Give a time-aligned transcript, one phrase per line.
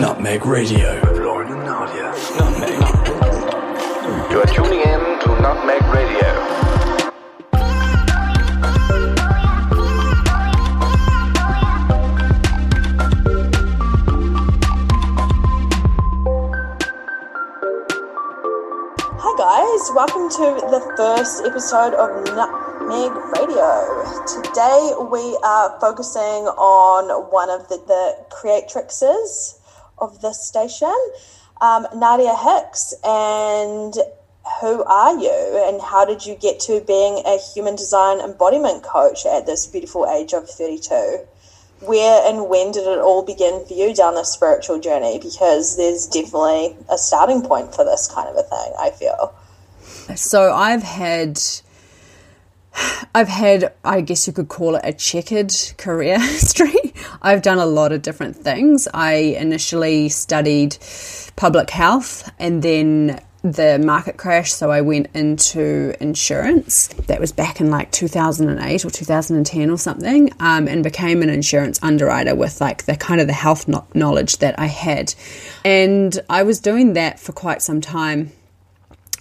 [0.00, 0.98] Nutmeg Radio.
[1.02, 2.10] With Lauren and Nadia.
[2.38, 2.72] Nutmeg.
[4.30, 6.30] You are tuning in to Nutmeg Radio.
[19.18, 24.24] Hi guys, welcome to the first episode of Nutmeg Radio.
[24.26, 29.59] Today we are focusing on one of the, the creatrixes
[30.00, 30.94] of this station,
[31.60, 32.94] um, Nadia Hicks.
[33.04, 33.94] And
[34.60, 39.24] who are you and how did you get to being a human design embodiment coach
[39.26, 41.20] at this beautiful age of 32?
[41.80, 45.18] Where and when did it all begin for you down the spiritual journey?
[45.18, 49.34] Because there's definitely a starting point for this kind of a thing, I feel.
[50.14, 51.40] So I've had
[53.14, 56.94] I've had, I guess you could call it a checkered career history.
[57.22, 58.88] I've done a lot of different things.
[58.94, 60.76] I initially studied
[61.36, 66.88] public health and then the market crash, so I went into insurance.
[67.06, 71.78] That was back in like 2008 or 2010 or something, um, and became an insurance
[71.82, 75.14] underwriter with like the kind of the health no- knowledge that I had.
[75.64, 78.32] And I was doing that for quite some time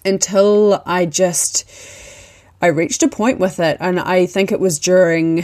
[0.03, 1.63] until I just
[2.61, 5.43] I reached a point with it, and I think it was during,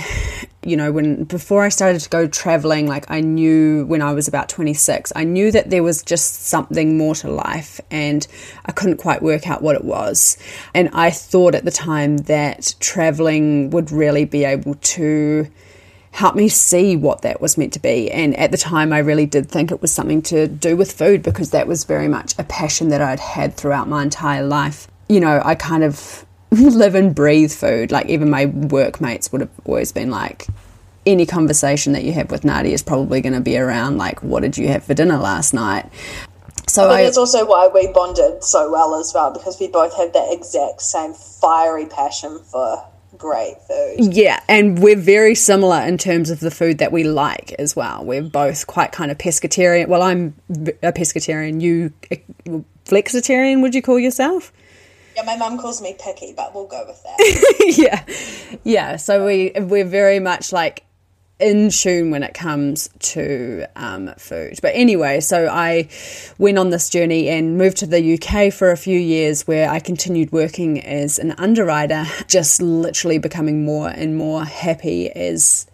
[0.64, 4.28] you know, when before I started to go traveling, like I knew when I was
[4.28, 8.28] about 26, I knew that there was just something more to life, and
[8.66, 10.38] I couldn't quite work out what it was.
[10.74, 15.50] And I thought at the time that traveling would really be able to
[16.12, 18.12] help me see what that was meant to be.
[18.12, 21.24] And at the time, I really did think it was something to do with food
[21.24, 24.90] because that was very much a passion that I'd had throughout my entire life.
[25.08, 26.26] You know, I kind of
[26.76, 27.92] live and breathe food.
[27.92, 30.48] Like even my workmates would have always been like,
[31.06, 34.42] any conversation that you have with Nadia is probably going to be around like, what
[34.42, 35.90] did you have for dinner last night?
[36.68, 39.96] So I think it's also why we bonded so well as well because we both
[39.98, 42.84] have that exact same fiery passion for
[43.18, 44.14] great food.
[44.14, 48.04] Yeah, and we're very similar in terms of the food that we like as well.
[48.04, 49.88] We're both quite kind of pescatarian.
[49.88, 51.62] Well, I'm a pescatarian.
[51.62, 52.18] You eh,
[52.86, 53.62] flexitarian?
[53.62, 54.52] Would you call yourself?
[55.16, 57.18] Yeah, my mum calls me picky, but we'll go with that.
[57.78, 58.96] yeah, yeah.
[58.98, 60.86] So we we're very much like
[61.40, 64.60] in tune when it comes to um, food.
[64.62, 65.90] But anyway, so I
[66.38, 69.80] went on this journey and moved to the UK for a few years where I
[69.80, 75.68] continued working as an underwriter, just literally becoming more and more happy as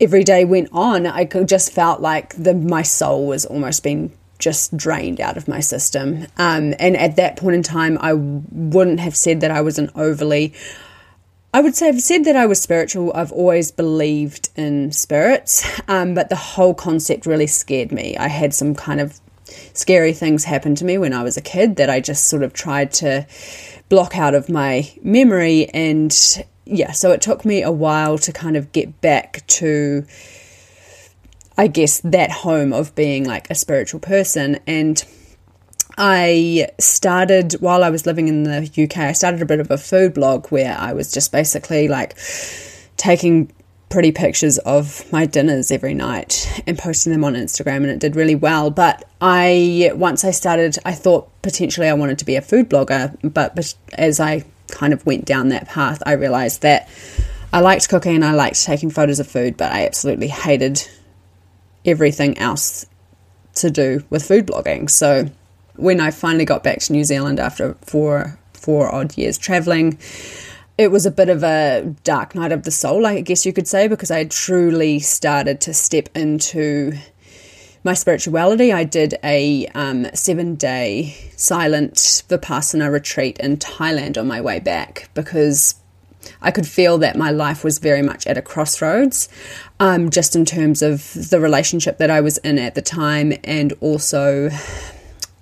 [0.00, 1.06] every day went on.
[1.06, 4.12] I just felt like the my soul was almost being
[4.44, 6.26] just drained out of my system.
[6.36, 9.90] Um, and at that point in time, I wouldn't have said that I was an
[9.94, 10.52] overly.
[11.54, 13.10] I would say I've said that I was spiritual.
[13.14, 18.16] I've always believed in spirits, um, but the whole concept really scared me.
[18.18, 19.18] I had some kind of
[19.72, 22.52] scary things happen to me when I was a kid that I just sort of
[22.52, 23.26] tried to
[23.88, 25.70] block out of my memory.
[25.72, 26.14] And
[26.66, 30.04] yeah, so it took me a while to kind of get back to
[31.56, 34.58] I guess, that home of being like a spiritual person.
[34.66, 35.02] And
[35.96, 39.78] I started while I was living in the UK, I started a bit of a
[39.78, 42.16] food blog where I was just basically like
[42.96, 43.52] taking
[43.94, 48.16] pretty pictures of my dinners every night and posting them on Instagram and it did
[48.16, 52.42] really well but I once I started I thought potentially I wanted to be a
[52.42, 56.88] food blogger but, but as I kind of went down that path I realized that
[57.52, 60.88] I liked cooking and I liked taking photos of food but I absolutely hated
[61.84, 62.86] everything else
[63.56, 64.90] to do with food blogging.
[64.90, 65.30] So
[65.76, 69.98] when I finally got back to New Zealand after four four odd years traveling,
[70.78, 73.68] it was a bit of a dark night of the soul, I guess you could
[73.68, 76.94] say, because I truly started to step into
[77.84, 78.72] my spirituality.
[78.72, 81.94] I did a um, seven day silent
[82.28, 85.74] Vipassana retreat in Thailand on my way back because
[86.42, 89.28] I could feel that my life was very much at a crossroads,
[89.80, 93.72] um, just in terms of the relationship that I was in at the time, and
[93.80, 94.50] also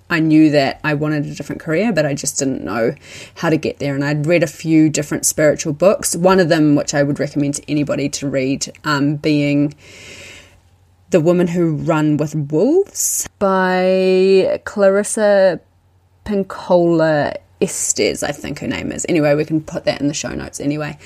[0.09, 2.95] I knew that I wanted a different career, but I just didn't know
[3.35, 3.95] how to get there.
[3.95, 7.55] And I'd read a few different spiritual books, one of them, which I would recommend
[7.55, 9.73] to anybody to read, um, being.
[11.09, 15.59] The Woman Who Run with Wolves by Clarissa
[16.25, 19.05] Pinkola Estes, I think her name is.
[19.09, 20.97] Anyway, we can put that in the show notes anyway.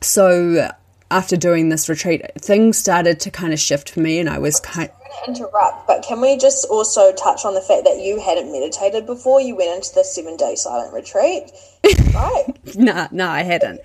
[0.00, 0.70] So
[1.10, 4.60] after doing this retreat, things started to kind of shift for me, and I was
[4.60, 4.90] kind.
[5.26, 9.40] interrupt, but can we just also touch on the fact that you hadn't meditated before
[9.40, 11.50] you went into the seven day silent retreat,
[12.14, 12.46] right?
[12.76, 13.80] nah, nah, I hadn't.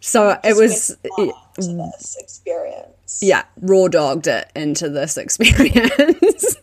[0.00, 3.18] So it was, into this experience.
[3.20, 6.56] yeah, raw dogged it into this experience.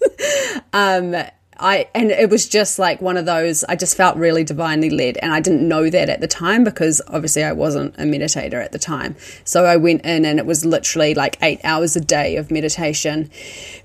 [0.72, 1.16] um,
[1.58, 3.64] I and it was just like one of those.
[3.66, 7.02] I just felt really divinely led, and I didn't know that at the time because
[7.08, 9.16] obviously I wasn't a meditator at the time.
[9.44, 13.30] So I went in, and it was literally like eight hours a day of meditation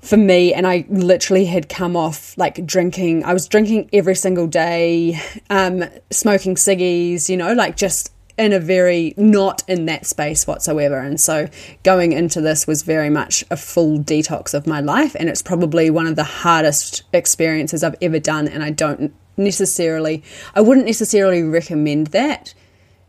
[0.01, 0.53] for me.
[0.53, 3.23] And I literally had come off like drinking.
[3.23, 5.19] I was drinking every single day,
[5.49, 7.29] um, smoking ciggies.
[7.29, 10.97] You know, like just in a very not in that space whatsoever.
[10.97, 11.47] And so
[11.83, 15.15] going into this was very much a full detox of my life.
[15.19, 18.47] And it's probably one of the hardest experiences I've ever done.
[18.47, 20.23] And I don't necessarily,
[20.55, 22.53] I wouldn't necessarily recommend that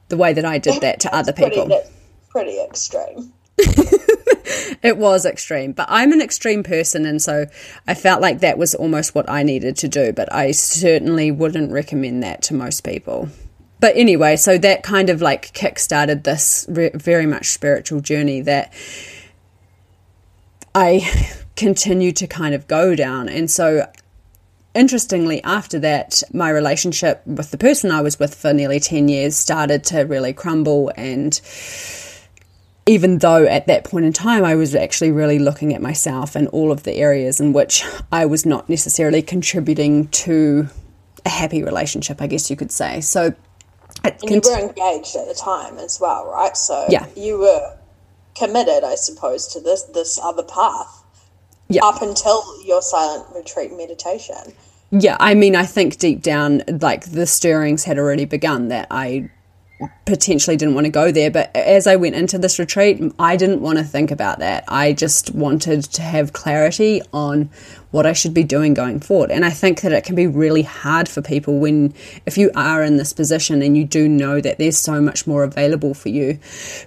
[0.08, 1.67] the way that I did that to other people.
[1.67, 1.88] Pretty,
[2.31, 3.32] pretty extreme.
[4.82, 7.46] It was extreme, but I'm an extreme person, and so
[7.87, 10.12] I felt like that was almost what I needed to do.
[10.12, 13.29] But I certainly wouldn't recommend that to most people.
[13.82, 18.40] But anyway, so that kind of like kick started this re- very much spiritual journey
[18.43, 18.73] that
[20.73, 23.29] I continue to kind of go down.
[23.29, 23.90] And so
[24.73, 29.37] interestingly, after that, my relationship with the person I was with for nearly 10 years
[29.37, 30.93] started to really crumble.
[30.96, 31.40] And
[32.87, 36.46] even though at that point in time I was actually really looking at myself and
[36.49, 40.69] all of the areas in which I was not necessarily contributing to
[41.26, 43.00] a happy relationship, I guess you could say.
[43.00, 43.34] So,
[44.04, 46.56] And you were engaged at the time as well, right?
[46.56, 47.06] So Yeah.
[47.16, 47.76] you were
[48.34, 51.02] committed, I suppose, to this this other path
[51.69, 51.84] yeah.
[51.84, 54.54] up until your silent retreat meditation.
[54.90, 59.31] Yeah, I mean, I think deep down, like the stirrings had already begun that I
[60.05, 61.31] potentially didn't want to go there.
[61.31, 64.64] But as I went into this retreat, I didn't want to think about that.
[64.69, 67.50] I just wanted to have clarity on
[67.90, 69.31] what I should be doing going forward.
[69.31, 71.94] And I think that it can be really hard for people when,
[72.26, 75.44] if you are in this position and you do know that there's so much more
[75.44, 76.38] available for you,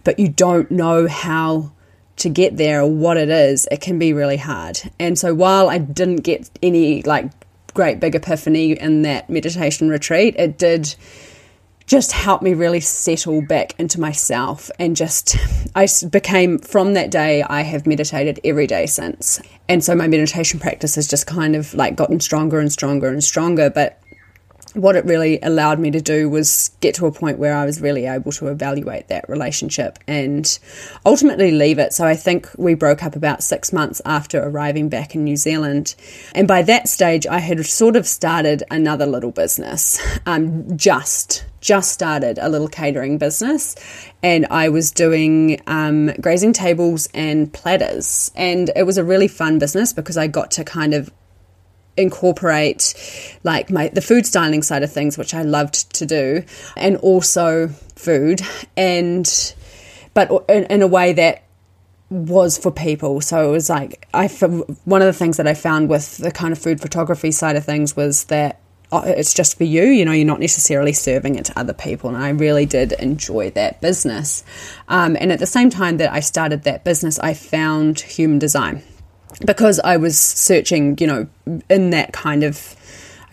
[0.03, 1.71] but you don't know how
[2.17, 4.79] to get there or what it is, it can be really hard.
[4.99, 7.29] And so while I didn't get any like
[7.73, 10.95] great big epiphany in that meditation retreat, it did
[11.85, 15.37] just helped me really settle back into myself and just
[15.75, 19.39] I became from that day I have meditated every day since.
[19.67, 23.23] And so my meditation practice has just kind of like gotten stronger and stronger and
[23.23, 23.99] stronger, but
[24.75, 27.81] what it really allowed me to do was get to a point where I was
[27.81, 30.59] really able to evaluate that relationship and
[31.05, 31.93] ultimately leave it.
[31.93, 35.95] So I think we broke up about six months after arriving back in New Zealand.
[36.33, 41.45] And by that stage, I had sort of started another little business, um, just.
[41.61, 43.75] Just started a little catering business,
[44.21, 48.29] and I was doing um, grazing tables and platters.
[48.35, 51.11] And it was a really fun business because I got to kind of
[51.97, 52.93] incorporate
[53.43, 56.43] like my the food styling side of things which I loved to do
[56.75, 58.41] and also food
[58.75, 59.55] and
[60.13, 61.43] but in, in a way that
[62.09, 63.19] was for people.
[63.21, 66.51] So it was like I one of the things that I found with the kind
[66.51, 68.59] of food photography side of things was that
[68.91, 72.09] oh, it's just for you you know you're not necessarily serving it to other people
[72.09, 74.43] and I really did enjoy that business.
[74.87, 78.83] Um, and at the same time that I started that business I found human design
[79.45, 81.27] because I was searching, you know,
[81.69, 82.75] in that kind of,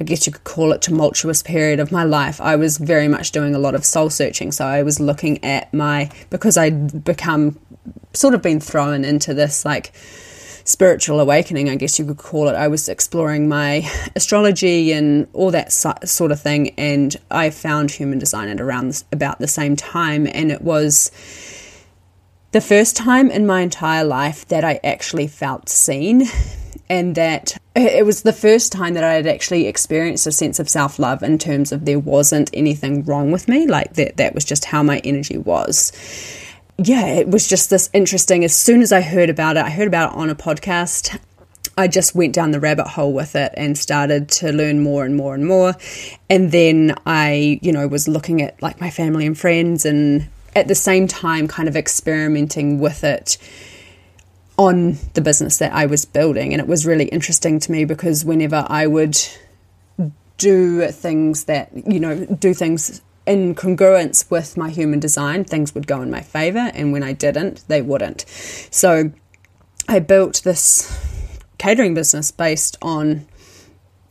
[0.00, 3.32] I guess you could call it tumultuous period of my life, I was very much
[3.32, 4.52] doing a lot of soul searching.
[4.52, 7.58] So I was looking at my, because I'd become
[8.12, 9.93] sort of been thrown into this like
[10.64, 12.54] spiritual awakening, I guess you could call it.
[12.54, 16.71] I was exploring my astrology and all that so- sort of thing.
[16.78, 20.26] And I found human design at around about the same time.
[20.26, 21.11] And it was,
[22.52, 26.25] the first time in my entire life that I actually felt seen,
[26.88, 30.68] and that it was the first time that I had actually experienced a sense of
[30.68, 34.44] self love in terms of there wasn't anything wrong with me, like that, that was
[34.44, 35.92] just how my energy was.
[36.78, 38.44] Yeah, it was just this interesting.
[38.44, 41.18] As soon as I heard about it, I heard about it on a podcast.
[41.78, 45.16] I just went down the rabbit hole with it and started to learn more and
[45.16, 45.75] more and more.
[46.28, 50.68] And then I, you know, was looking at like my family and friends and at
[50.68, 53.38] the same time kind of experimenting with it
[54.59, 56.52] on the business that I was building.
[56.52, 59.18] And it was really interesting to me because whenever I would
[60.38, 65.87] do things that, you know, do things in congruence with my human design, things would
[65.87, 66.71] go in my favor.
[66.75, 68.25] And when I didn't, they wouldn't.
[68.71, 69.12] So
[69.88, 71.09] I built this
[71.59, 73.26] catering business based on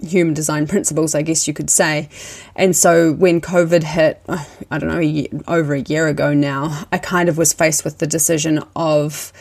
[0.01, 2.10] human design principles, I guess you could say.
[2.55, 7.29] And so when COVID hit, I don't know, over a year ago now, I kind
[7.29, 9.31] of was faced with the decision of,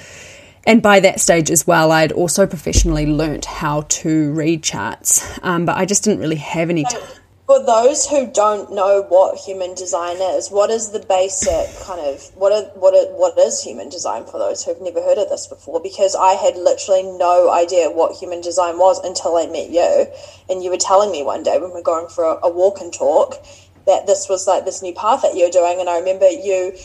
[0.67, 5.65] and by that stage as well, I'd also professionally learnt how to read charts, um,
[5.65, 7.20] but I just didn't really have any time.
[7.51, 12.23] For those who don't know what human design is, what is the basic kind of
[12.37, 15.49] what are, what are, what is human design for those who've never heard of this
[15.49, 15.81] before?
[15.83, 20.07] Because I had literally no idea what human design was until I met you,
[20.49, 22.81] and you were telling me one day when we are going for a, a walk
[22.81, 23.45] and talk
[23.85, 26.79] that this was like this new path that you're doing, and I remember you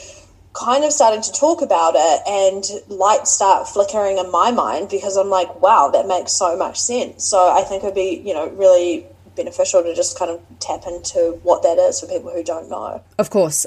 [0.53, 5.15] kind of starting to talk about it and lights start flickering in my mind because
[5.15, 7.24] I'm like, wow, that makes so much sense.
[7.24, 9.05] So I think it'd be, you know, really
[9.36, 13.04] beneficial to just kind of tap into what that is for people who don't know.
[13.18, 13.65] Of course.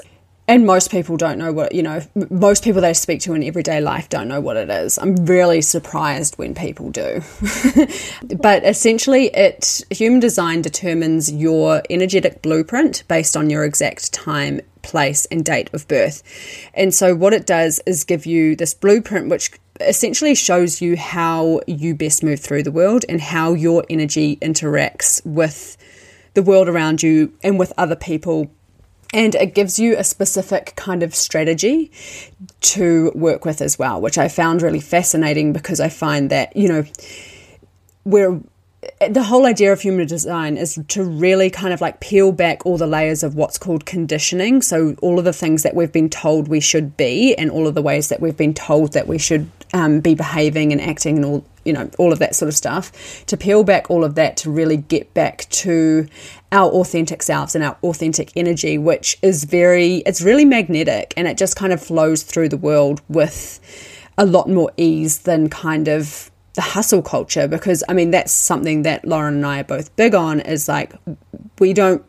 [0.49, 3.81] And most people don't know what, you know, most people they speak to in everyday
[3.81, 4.97] life don't know what it is.
[4.97, 7.21] I'm really surprised when people do.
[8.35, 15.27] but essentially, it human design determines your energetic blueprint based on your exact time, place,
[15.27, 16.23] and date of birth.
[16.73, 21.61] And so, what it does is give you this blueprint, which essentially shows you how
[21.67, 25.77] you best move through the world and how your energy interacts with
[26.33, 28.51] the world around you and with other people.
[29.11, 31.91] And it gives you a specific kind of strategy
[32.61, 36.67] to work with as well, which I found really fascinating because I find that, you
[36.67, 36.85] know,
[38.03, 38.39] we're
[39.09, 42.77] the whole idea of human design is to really kind of like peel back all
[42.77, 44.61] the layers of what's called conditioning.
[44.61, 47.75] So, all of the things that we've been told we should be, and all of
[47.75, 51.25] the ways that we've been told that we should um, be behaving and acting, and
[51.25, 53.25] all, you know, all of that sort of stuff.
[53.25, 56.07] To peel back all of that to really get back to
[56.53, 61.37] our authentic selves and our authentic energy, which is very, it's really magnetic and it
[61.37, 63.59] just kind of flows through the world with
[64.17, 68.81] a lot more ease than kind of the hustle culture because I mean that's something
[68.81, 70.93] that Lauren and I are both big on is like
[71.57, 72.03] we don't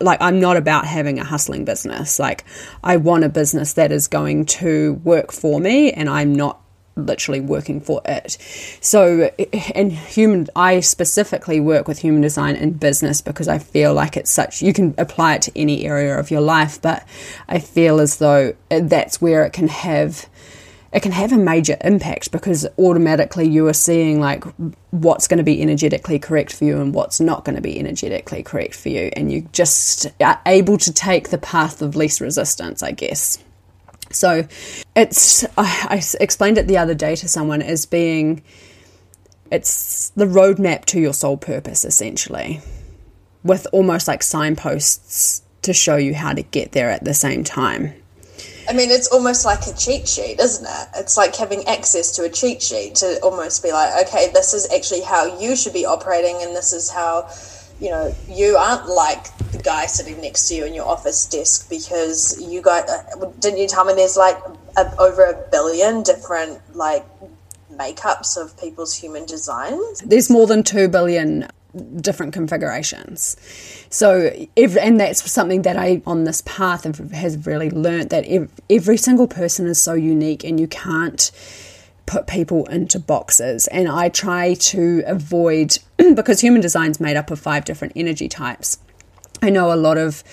[0.00, 2.20] like I'm not about having a hustling business.
[2.20, 2.44] Like
[2.84, 6.60] I want a business that is going to work for me and I'm not
[6.94, 8.38] literally working for it.
[8.80, 9.32] So
[9.74, 14.30] and human I specifically work with human design in business because I feel like it's
[14.30, 17.04] such you can apply it to any area of your life but
[17.48, 20.28] I feel as though that's where it can have
[20.92, 24.44] it can have a major impact because automatically you are seeing like
[24.90, 28.42] what's going to be energetically correct for you and what's not going to be energetically
[28.42, 32.82] correct for you and you just are able to take the path of least resistance
[32.82, 33.38] i guess.
[34.12, 34.48] So
[34.96, 38.42] it's I, I explained it the other day to someone as being
[39.52, 42.60] it's the roadmap to your soul purpose essentially
[43.44, 47.94] with almost like signposts to show you how to get there at the same time
[48.70, 50.88] I mean, it's almost like a cheat sheet, isn't it?
[50.94, 54.72] It's like having access to a cheat sheet to almost be like, okay, this is
[54.72, 57.28] actually how you should be operating, and this is how,
[57.80, 61.68] you know, you aren't like the guy sitting next to you in your office desk
[61.68, 62.88] because you got,
[63.40, 64.38] didn't you tell me there's like
[64.76, 67.04] a, over a billion different like
[67.74, 70.00] makeups of people's human designs?
[70.06, 71.48] There's more than 2 billion
[72.00, 73.36] different configurations.
[73.90, 78.48] So, every, and that's something that I, on this path, has really learnt that every,
[78.68, 81.30] every single person is so unique and you can't
[82.06, 83.68] put people into boxes.
[83.68, 85.78] And I try to avoid,
[86.14, 88.78] because human design is made up of five different energy types.
[89.42, 90.24] I know a lot of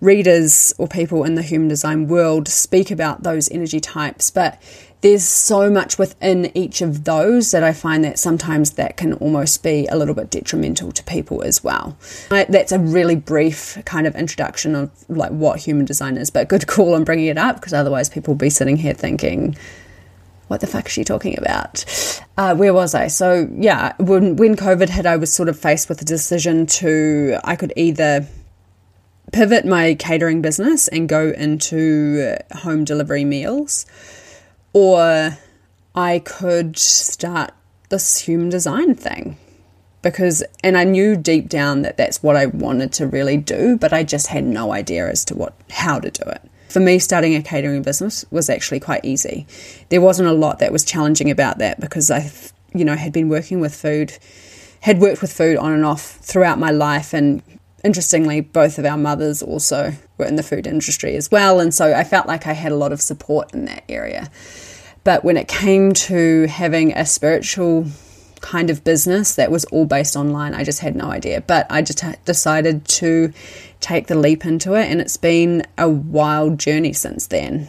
[0.00, 4.60] readers or people in the human design world speak about those energy types, but
[5.02, 9.62] there's so much within each of those that I find that sometimes that can almost
[9.62, 11.96] be a little bit detrimental to people as well.
[12.28, 16.66] That's a really brief kind of introduction of like what human design is, but good
[16.66, 19.56] call on bringing it up because otherwise people will be sitting here thinking,
[20.48, 21.84] what the fuck is she talking about?
[22.36, 23.06] Uh, where was I?
[23.06, 27.38] So yeah, when when COVID hit, I was sort of faced with a decision to
[27.44, 28.26] I could either
[29.32, 33.86] pivot my catering business and go into home delivery meals
[34.72, 35.38] or
[35.94, 37.52] I could start
[37.88, 39.36] this human design thing
[40.02, 43.92] because and I knew deep down that that's what I wanted to really do but
[43.92, 46.42] I just had no idea as to what how to do it.
[46.68, 49.46] For me starting a catering business was actually quite easy.
[49.88, 52.30] There wasn't a lot that was challenging about that because I
[52.72, 54.16] you know had been working with food
[54.82, 57.42] had worked with food on and off throughout my life and
[57.84, 61.94] interestingly both of our mothers also were in the food industry as well and so
[61.94, 64.30] I felt like I had a lot of support in that area.
[65.04, 67.86] But when it came to having a spiritual
[68.40, 71.40] kind of business that was all based online, I just had no idea.
[71.40, 73.32] But I just decided to
[73.80, 77.68] take the leap into it, and it's been a wild journey since then.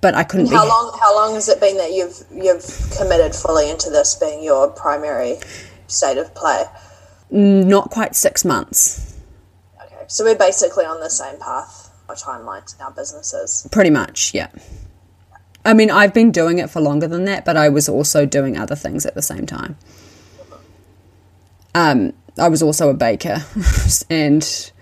[0.00, 0.46] But I couldn't.
[0.46, 0.68] how be...
[0.68, 0.98] long?
[1.00, 5.36] How long has it been that you've you've committed fully into this being your primary
[5.86, 6.64] state of play?
[7.30, 9.17] Not quite six months.
[10.08, 13.68] So we're basically on the same path or timeline in our businesses.
[13.70, 14.48] Pretty much, yeah.
[15.64, 18.56] I mean, I've been doing it for longer than that, but I was also doing
[18.56, 19.76] other things at the same time.
[21.74, 23.44] Um, I was also a baker,
[24.10, 24.72] and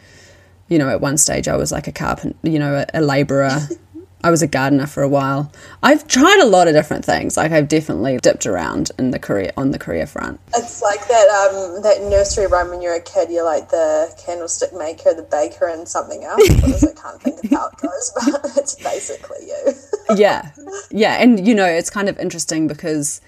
[0.68, 3.60] You know, at one stage I was like a carpenter, you know, a, a labourer.
[4.24, 5.52] I was a gardener for a while.
[5.82, 7.36] I've tried a lot of different things.
[7.36, 10.40] Like I've definitely dipped around in the career on the career front.
[10.54, 13.30] It's like that um, that nursery rhyme when you're a kid.
[13.30, 16.42] You're like the candlestick maker, the baker, and something else.
[16.42, 19.72] I can't think of how it goes, but it's basically you.
[20.16, 20.50] yeah,
[20.90, 23.20] yeah, and you know it's kind of interesting because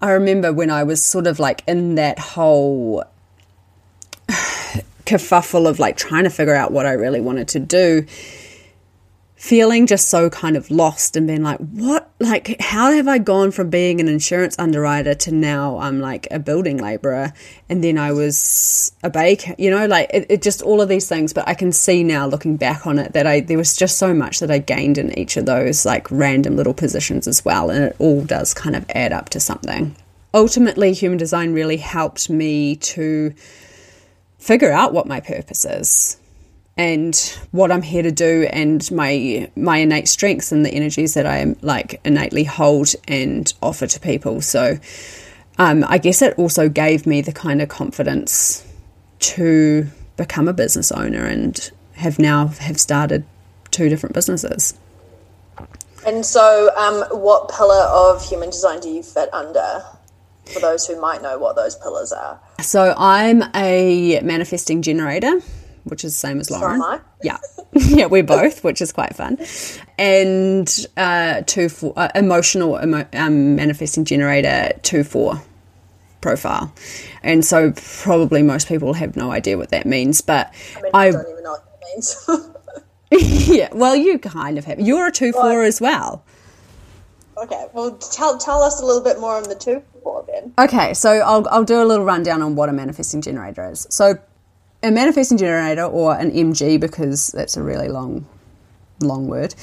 [0.00, 3.04] I remember when I was sort of like in that whole
[4.28, 8.06] kerfuffle of like trying to figure out what I really wanted to do
[9.40, 13.52] feeling just so kind of lost and being like, what, like, how have I gone
[13.52, 17.32] from being an insurance underwriter to now I'm like a building laborer
[17.66, 21.08] and then I was a baker, you know, like it, it, just all of these
[21.08, 21.32] things.
[21.32, 24.12] But I can see now looking back on it that I, there was just so
[24.12, 27.70] much that I gained in each of those like random little positions as well.
[27.70, 29.96] And it all does kind of add up to something.
[30.34, 33.32] Ultimately, human design really helped me to
[34.38, 36.19] figure out what my purpose is
[36.80, 37.14] and
[37.50, 41.54] what I'm here to do and my my innate strengths and the energies that I
[41.60, 44.40] like innately hold and offer to people.
[44.40, 44.78] So
[45.58, 48.66] um, I guess it also gave me the kind of confidence
[49.34, 53.26] to become a business owner and have now have started
[53.70, 54.72] two different businesses.
[56.06, 59.84] And so, um, what pillar of human design do you fit under?
[60.46, 62.40] For those who might know what those pillars are.
[62.60, 65.40] So I'm a manifesting generator
[65.84, 66.80] which is the same as Lauren.
[66.80, 67.38] So yeah,
[67.72, 69.38] yeah, we're both, which is quite fun.
[69.98, 75.42] And uh, two four uh, emotional emo- um, manifesting generator two four
[76.20, 76.72] profile,
[77.22, 77.72] and so
[78.02, 80.20] probably most people have no idea what that means.
[80.20, 82.50] But I, mean, I, I don't even know what that means.
[83.48, 84.80] yeah, well, you kind of have.
[84.80, 86.24] You're a two well, four as well.
[87.36, 90.52] Okay, well, tell tell us a little bit more on the two four then.
[90.58, 93.86] Okay, so I'll I'll do a little rundown on what a manifesting generator is.
[93.90, 94.18] So
[94.82, 98.26] a manifesting generator or an MG because that's a really long
[99.02, 99.54] long word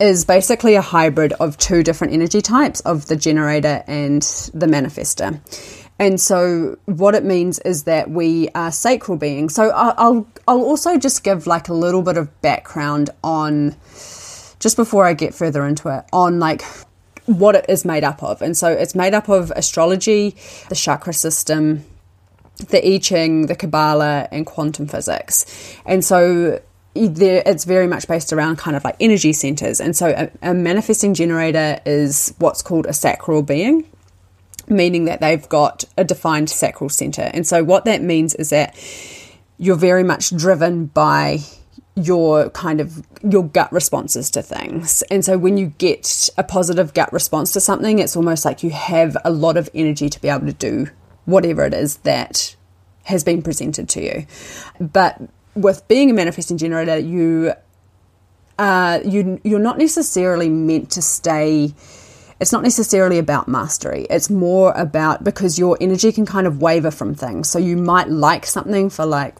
[0.00, 5.40] is basically a hybrid of two different energy types of the generator and the manifester.
[5.98, 9.54] And so what it means is that we are sacral beings.
[9.54, 13.76] So I'll I'll also just give like a little bit of background on
[14.58, 16.62] just before I get further into it on like
[17.26, 18.42] what it is made up of.
[18.42, 20.36] And so it's made up of astrology,
[20.68, 21.84] the chakra system,
[22.68, 25.76] the I Ching, the Kabbalah, and quantum physics.
[25.84, 26.60] And so
[26.94, 29.80] it's very much based around kind of like energy centers.
[29.80, 33.88] And so a, a manifesting generator is what's called a sacral being,
[34.68, 37.30] meaning that they've got a defined sacral center.
[37.32, 38.76] And so what that means is that
[39.56, 41.38] you're very much driven by
[41.94, 45.02] your kind of your gut responses to things.
[45.10, 48.70] And so when you get a positive gut response to something, it's almost like you
[48.70, 50.88] have a lot of energy to be able to do
[51.24, 52.56] whatever it is that
[53.04, 54.26] has been presented to you.
[54.80, 55.20] But
[55.54, 57.52] with being a manifesting generator, you
[58.58, 61.74] uh, you you're not necessarily meant to stay.
[62.40, 64.06] It's not necessarily about mastery.
[64.10, 67.48] It's more about because your energy can kind of waver from things.
[67.48, 69.36] So you might like something for like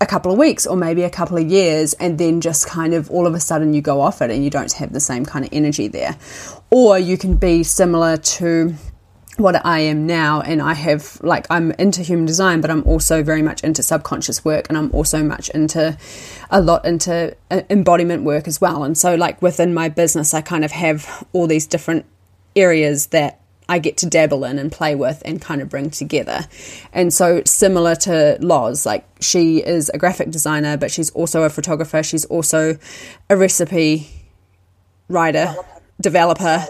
[0.00, 3.10] a couple of weeks or maybe a couple of years, and then just kind of
[3.10, 5.44] all of a sudden you go off it and you don't have the same kind
[5.44, 6.16] of energy there.
[6.70, 8.74] Or you can be similar to
[9.36, 13.22] what I am now, and I have like I'm into human design, but I'm also
[13.22, 15.96] very much into subconscious work, and I'm also much into
[16.50, 18.84] a lot into uh, embodiment work as well.
[18.84, 22.06] And so, like within my business, I kind of have all these different
[22.54, 26.46] areas that I get to dabble in and play with and kind of bring together.
[26.92, 31.50] And so, similar to Loz, like she is a graphic designer, but she's also a
[31.50, 32.02] photographer.
[32.02, 32.78] She's also
[33.28, 34.08] a recipe
[35.08, 35.54] writer,
[36.00, 36.66] developer.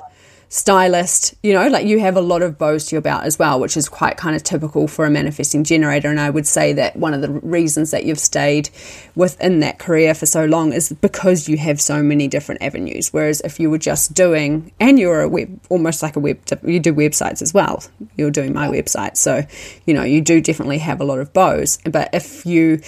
[0.48, 3.58] Stylist, you know, like you have a lot of bows to your belt as well,
[3.58, 6.08] which is quite kind of typical for a manifesting generator.
[6.08, 8.70] And I would say that one of the reasons that you've stayed
[9.14, 13.12] within that career for so long is because you have so many different avenues.
[13.12, 16.78] Whereas if you were just doing, and you're a web, almost like a web, you
[16.78, 17.82] do websites as well.
[18.16, 19.16] You're doing my website.
[19.16, 19.44] So,
[19.84, 21.78] you know, you do definitely have a lot of bows.
[21.84, 22.80] But if you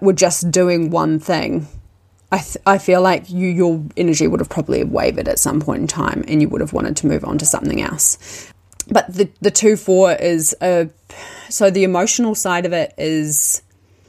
[0.00, 1.66] were just doing one thing,
[2.32, 5.82] I, th- I feel like you your energy would have probably wavered at some point
[5.82, 8.50] in time and you would have wanted to move on to something else.
[8.90, 10.88] But the the two four is a
[11.50, 13.62] so the emotional side of it is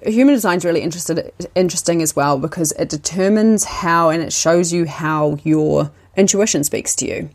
[0.05, 4.71] human design is really interested interesting as well because it determines how and it shows
[4.71, 7.29] you how your intuition speaks to you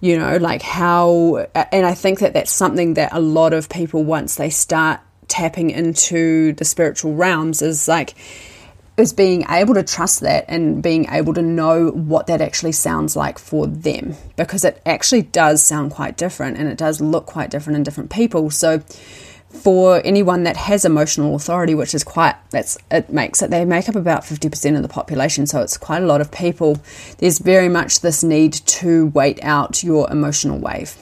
[0.00, 4.02] you know like how and i think that that's something that a lot of people
[4.02, 8.14] once they start tapping into the spiritual realms is like
[8.96, 13.16] is being able to trust that and being able to know what that actually sounds
[13.16, 17.50] like for them because it actually does sound quite different and it does look quite
[17.50, 18.50] different in different people.
[18.50, 18.82] So,
[19.48, 23.86] for anyone that has emotional authority, which is quite that's it makes it they make
[23.86, 26.78] up about fifty percent of the population, so it's quite a lot of people.
[27.18, 30.96] There's very much this need to wait out your emotional wave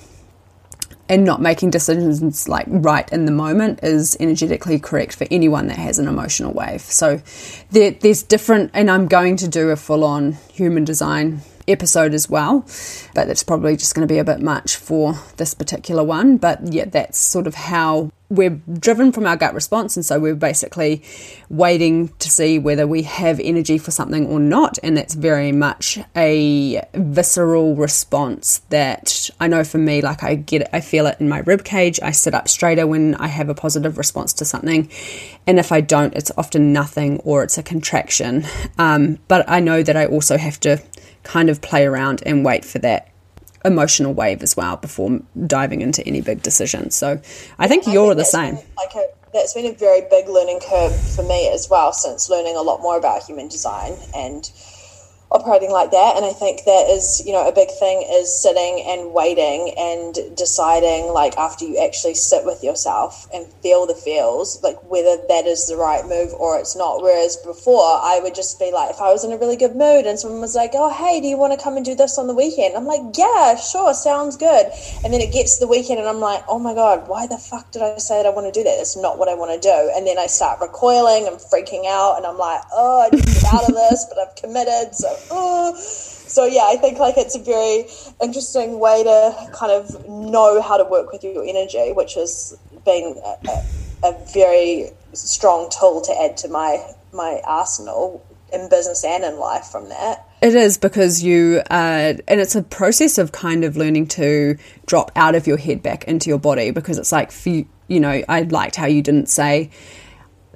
[1.10, 5.76] and not making decisions like right in the moment is energetically correct for anyone that
[5.76, 6.80] has an emotional wave.
[6.80, 7.20] So
[7.72, 12.28] there, there's different, and I'm going to do a full on human design episode as
[12.28, 12.60] well,
[13.14, 16.36] but that's probably just going to be a bit much for this particular one.
[16.36, 20.36] But yeah, that's sort of how we're driven from our gut response, and so we're
[20.36, 21.02] basically
[21.48, 24.78] waiting to see whether we have energy for something or not.
[24.84, 30.62] And that's very much a visceral response that I know for me, like I get
[30.62, 31.98] it, I feel it in my rib cage.
[32.02, 34.88] I sit up straighter when I have a positive response to something,
[35.46, 38.44] and if I don't, it's often nothing or it's a contraction.
[38.78, 40.80] Um, but I know that I also have to
[41.22, 43.10] kind of play around and wait for that
[43.64, 46.94] emotional wave as well before diving into any big decisions.
[46.94, 47.20] So
[47.58, 48.54] I think I you're think the same.
[48.76, 52.56] Like a, that's been a very big learning curve for me as well since learning
[52.56, 54.50] a lot more about human design and
[55.32, 56.16] operating like that.
[56.16, 60.36] And I think that is, you know, a big thing is sitting and waiting and
[60.36, 65.46] deciding, like, after you actually sit with yourself and feel the feels, like whether that
[65.46, 67.02] is the right move or it's not.
[67.02, 70.06] Whereas before, I would just be like, if I was in a really good mood
[70.06, 72.26] and someone was like, oh, hey, do you want to come and do this on
[72.26, 72.76] the weekend?
[72.76, 74.66] I'm like, yeah, sure, sounds good.
[75.04, 77.38] And then it gets to the weekend and I'm like, oh my God, why the
[77.38, 78.78] fuck did I say that I want to do that?
[78.80, 79.92] It's not what I want to do.
[79.94, 83.32] And then I start recoiling and freaking out and I'm like, oh, I need to
[83.32, 84.94] get out of this, but I've committed.
[84.94, 86.06] So oh.
[86.30, 87.86] So yeah, I think like it's a very
[88.22, 93.20] interesting way to kind of know how to work with your energy, which has been
[93.24, 96.78] a, a very strong tool to add to my
[97.12, 100.26] my arsenal in business and in life from that.
[100.42, 104.56] It is because you, uh, and it's a process of kind of learning to
[104.86, 108.22] drop out of your head back into your body because it's like, you, you know,
[108.28, 109.70] I liked how you didn't say,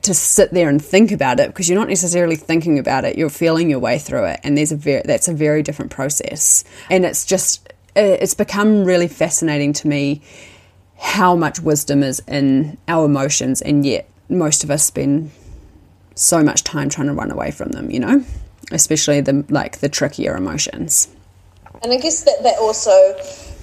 [0.04, 3.30] to sit there and think about it because you're not necessarily thinking about it you're
[3.30, 6.64] feeling your way through it and there's a very that's a very different process.
[6.90, 10.20] And it's just it's become really fascinating to me
[10.98, 15.30] how much wisdom is in our emotions and yet most of us spend
[16.14, 18.24] so much time trying to run away from them you know?
[18.72, 21.08] Especially the like the trickier emotions.
[21.82, 22.90] And i guess that that also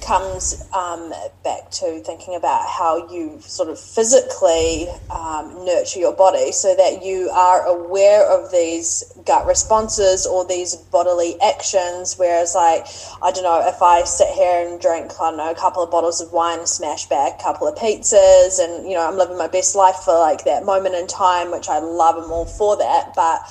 [0.02, 6.52] comes um, back to thinking about how you sort of physically um, nurture your body
[6.52, 12.16] so that you are aware of these gut responses or these bodily actions.
[12.18, 12.86] Whereas, like,
[13.22, 15.92] I don't know, if I sit here and drink, I don't know, a couple of
[15.92, 19.48] bottles of wine, smash back a couple of pizzas, and, you know, I'm living my
[19.48, 23.14] best life for like that moment in time, which I love them all for that.
[23.16, 23.42] But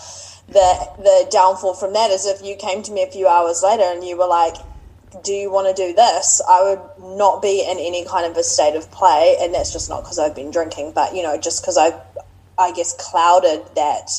[0.48, 3.84] the, the downfall from that is if you came to me a few hours later
[3.84, 4.56] and you were like,
[5.24, 6.40] do you want to do this?
[6.48, 9.88] I would not be in any kind of a state of play, and that's just
[9.88, 12.00] not because I've been drinking, but you know, just because I've,
[12.58, 14.10] I guess, clouded that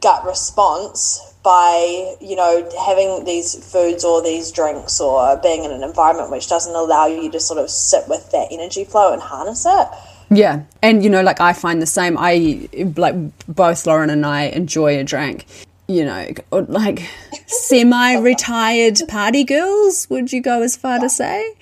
[0.00, 5.82] gut response by you know having these foods or these drinks or being in an
[5.82, 9.66] environment which doesn't allow you to sort of sit with that energy flow and harness
[9.66, 9.88] it.
[10.32, 12.16] Yeah, and you know, like I find the same.
[12.18, 13.16] I like
[13.48, 15.44] both Lauren and I enjoy a drink,
[15.90, 17.08] you know, like
[17.46, 21.54] semi retired party girls, would you go as far to say?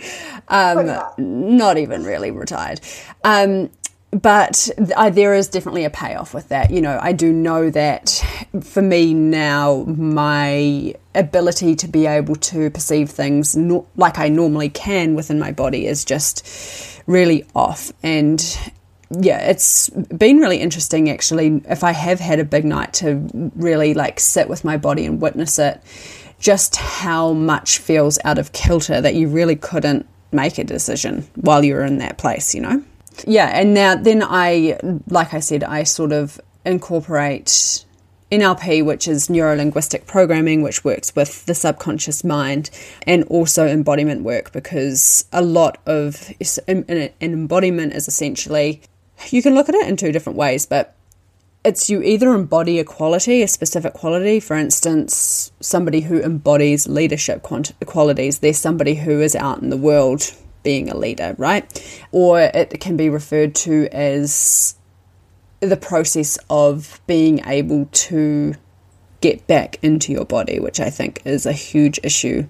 [0.48, 2.80] Um, not even really retired.
[3.24, 3.70] Um,
[4.10, 6.70] but I, there is definitely a payoff with that.
[6.70, 8.24] You know, I do know that
[8.62, 14.70] for me now, my ability to be able to perceive things no, like I normally
[14.70, 17.92] can within my body is just really off.
[18.02, 18.40] And
[19.10, 21.62] yeah, it's been really interesting actually.
[21.68, 25.20] If I have had a big night to really like sit with my body and
[25.20, 25.80] witness it,
[26.38, 31.64] just how much feels out of kilter that you really couldn't make a decision while
[31.64, 32.82] you were in that place, you know?
[33.26, 37.84] Yeah, and now then I, like I said, I sort of incorporate
[38.30, 42.70] NLP, which is neuro linguistic programming, which works with the subconscious mind,
[43.06, 46.30] and also embodiment work because a lot of
[46.68, 48.82] an embodiment is essentially
[49.30, 50.94] you can look at it in two different ways, but
[51.64, 54.40] it's you either embody a quality, a specific quality.
[54.40, 60.32] For instance, somebody who embodies leadership qualities, they're somebody who is out in the world
[60.62, 61.66] being a leader, right?
[62.12, 64.76] Or it can be referred to as
[65.60, 68.54] the process of being able to
[69.20, 72.46] get back into your body, which I think is a huge issue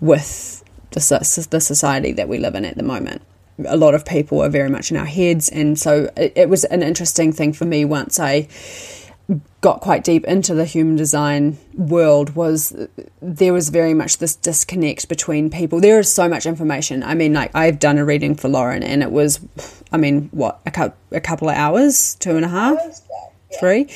[0.00, 3.22] with the, the society that we live in at the moment
[3.66, 5.48] a lot of people are very much in our heads.
[5.48, 8.48] And so it, it was an interesting thing for me once I
[9.60, 12.74] got quite deep into the human design world was
[13.20, 15.80] there was very much this disconnect between people.
[15.80, 17.02] There is so much information.
[17.02, 19.40] I mean, like I've done a reading for Lauren, and it was,
[19.92, 22.76] I mean, what a, cu- a couple of hours, two and a half,
[23.60, 23.88] three.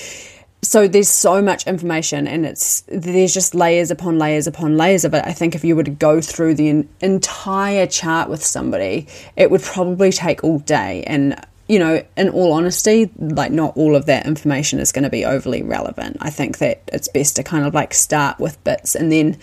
[0.66, 5.14] So there's so much information, and it's there's just layers upon layers upon layers of
[5.14, 5.22] it.
[5.24, 9.62] I think if you were to go through the entire chart with somebody, it would
[9.62, 14.26] probably take all day, and you know, in all honesty, like not all of that
[14.26, 16.16] information is going to be overly relevant.
[16.20, 19.38] I think that it's best to kind of like start with bits and then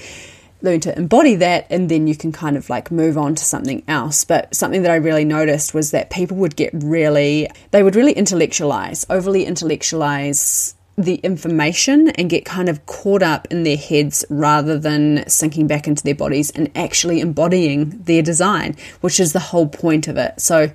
[0.61, 3.81] learn to embody that and then you can kind of like move on to something
[3.87, 4.25] else.
[4.25, 8.13] But something that I really noticed was that people would get really, they would really
[8.13, 14.77] intellectualize, overly intellectualize the information and get kind of caught up in their heads rather
[14.77, 19.67] than sinking back into their bodies and actually embodying their design, which is the whole
[19.67, 20.39] point of it.
[20.39, 20.71] So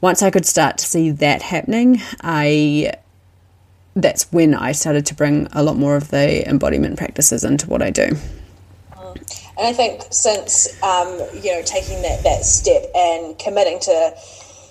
[0.00, 2.94] once I could start to see that happening, I
[3.94, 7.82] that's when I started to bring a lot more of the embodiment practices into what
[7.82, 8.04] I do.
[8.04, 14.14] And I think since um, you know taking that that step and committing to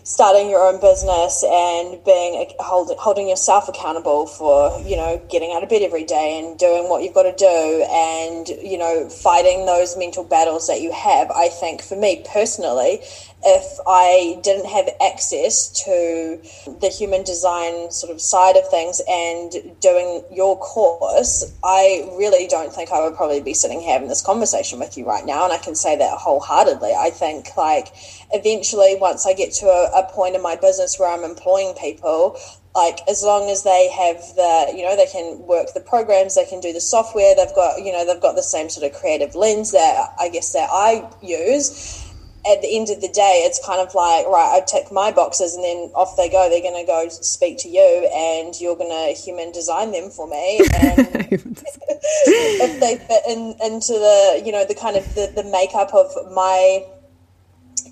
[0.10, 5.62] starting your own business and being hold, holding yourself accountable for you know getting out
[5.62, 9.67] of bed every day and doing what you've got to do and you know fighting
[9.67, 13.00] those mental battles that you have i think for me personally
[13.43, 16.41] if I didn't have access to
[16.80, 22.73] the human design sort of side of things and doing your course, I really don't
[22.73, 25.45] think I would probably be sitting having this conversation with you right now.
[25.45, 26.93] And I can say that wholeheartedly.
[26.93, 27.93] I think, like,
[28.32, 32.38] eventually, once I get to a, a point in my business where I'm employing people,
[32.75, 36.45] like as long as they have the you know they can work the programs they
[36.45, 39.34] can do the software they've got you know they've got the same sort of creative
[39.34, 42.09] lens that i guess that i use
[42.47, 45.56] at the end of the day, it's kind of like, right, I tick my boxes
[45.56, 46.49] and then off they go.
[46.49, 50.28] They're going to go speak to you and you're going to human design them for
[50.28, 50.62] me.
[50.80, 50.99] And
[51.32, 56.08] if they fit in, into the, you know, the kind of the, the makeup of
[56.34, 56.86] my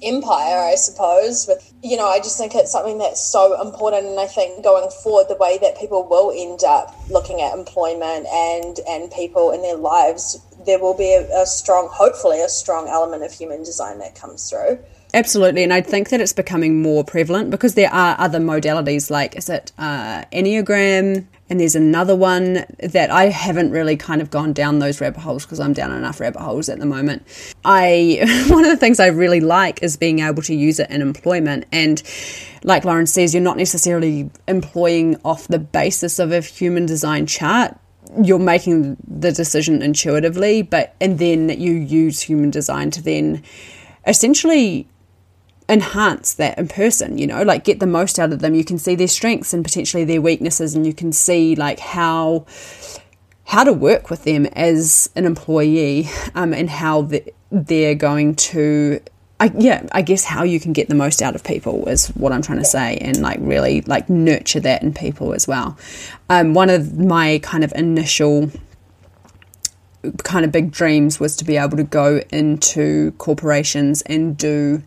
[0.02, 1.46] empire, I suppose.
[1.46, 4.06] But, you know, I just think it's something that's so important.
[4.08, 8.28] And I think going forward, the way that people will end up looking at employment
[8.28, 12.88] and, and people in their lives there will be a, a strong, hopefully, a strong
[12.88, 14.78] element of human design that comes through.
[15.14, 19.38] Absolutely, and I think that it's becoming more prevalent because there are other modalities like
[19.38, 24.52] is it uh, Enneagram, and there's another one that I haven't really kind of gone
[24.52, 27.24] down those rabbit holes because I'm down enough rabbit holes at the moment.
[27.64, 31.02] I one of the things I really like is being able to use it in
[31.02, 32.04] employment and
[32.64, 37.78] like Lauren says, you're not necessarily employing off the basis of a human design chart
[38.24, 43.44] you're making the decision intuitively, but and then you use human design to then
[44.06, 44.88] essentially
[45.70, 48.56] enhance that in person, you know, like get the most out of them.
[48.56, 52.46] You can see their strengths and potentially their weaknesses and you can see like how
[53.46, 57.10] how to work with them as an employee um, and how
[57.50, 59.00] they're going to
[59.40, 62.32] I, yeah, I guess how you can get the most out of people is what
[62.32, 65.78] I'm trying to say, and like really like nurture that in people as well.
[66.30, 68.52] Um, one of my kind of initial
[70.24, 74.82] kind of big dreams was to be able to go into corporations and do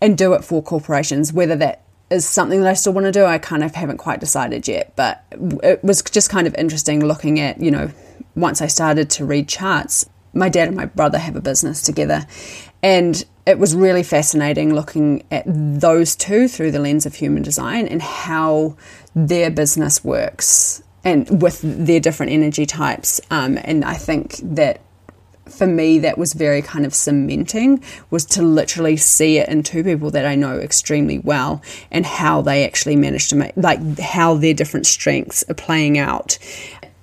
[0.00, 1.32] and do it for corporations.
[1.32, 4.20] Whether that is something that I still want to do, I kind of haven't quite
[4.20, 4.94] decided yet.
[4.96, 5.24] But
[5.62, 7.90] it was just kind of interesting looking at you know
[8.34, 10.08] once I started to read charts.
[10.32, 12.26] My dad and my brother have a business together,
[12.82, 17.86] and it was really fascinating looking at those two through the lens of human design
[17.86, 18.76] and how
[19.14, 23.20] their business works and with their different energy types.
[23.30, 24.80] Um, and I think that
[25.48, 29.82] for me, that was very kind of cementing was to literally see it in two
[29.82, 34.34] people that I know extremely well and how they actually managed to make, like, how
[34.34, 36.38] their different strengths are playing out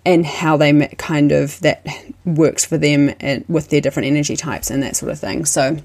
[0.06, 1.86] and how they kind of that
[2.24, 5.44] works for them and with their different energy types and that sort of thing.
[5.44, 5.78] So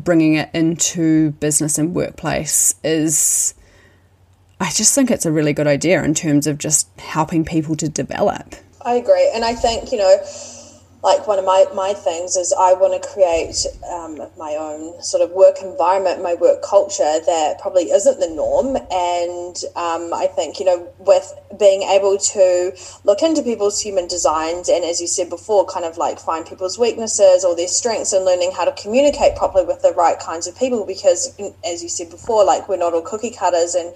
[0.00, 3.54] bringing it into business and workplace is
[4.60, 7.88] I just think it's a really good idea in terms of just helping people to
[7.88, 8.54] develop.
[8.82, 9.30] I agree.
[9.34, 10.16] And I think, you know,
[11.04, 15.22] like one of my, my things is I want to create um, my own sort
[15.22, 18.76] of work environment, my work culture that probably isn't the norm.
[18.90, 22.72] And um, I think, you know, with being able to
[23.04, 26.78] look into people's human designs and, as you said before, kind of like find people's
[26.78, 30.56] weaknesses or their strengths and learning how to communicate properly with the right kinds of
[30.56, 33.94] people, because, as you said before, like we're not all cookie cutters and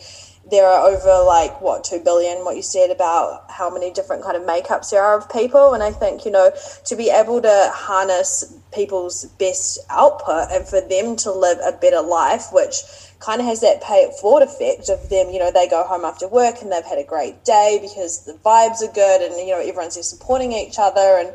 [0.51, 4.37] there are over like what two billion what you said about how many different kind
[4.37, 6.51] of makeups there are of people and i think you know
[6.85, 12.01] to be able to harness people's best output and for them to live a better
[12.01, 12.83] life which
[13.21, 16.05] kind of has that pay it forward effect of them, you know, they go home
[16.05, 19.53] after work and they've had a great day because the vibes are good and, you
[19.53, 21.19] know, everyone's there supporting each other.
[21.19, 21.29] And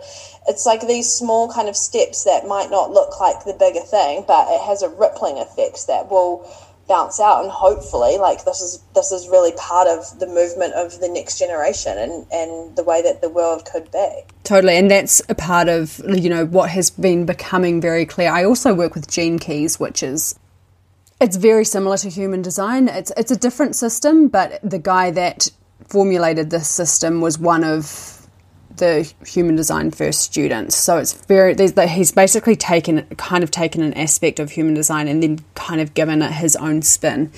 [0.47, 4.23] it's like these small kind of steps that might not look like the bigger thing,
[4.28, 6.49] but it has a rippling effect that will
[6.88, 11.00] bounce out and hopefully like this is this is really part of the movement of
[11.00, 14.22] the next generation and and the way that the world could be.
[14.43, 18.32] Totally and that's a part of you know what has been becoming very clear.
[18.32, 20.38] I also work with gene keys which is
[21.22, 22.89] it's very similar to human design.
[22.89, 25.50] It's it's a different system but the guy that
[25.88, 28.12] formulated this system was one of
[28.78, 30.76] the human design first students.
[30.76, 31.56] So it's very
[31.88, 35.94] he's basically taken kind of taken an aspect of human design and then kind of
[35.94, 37.32] given it his own spin.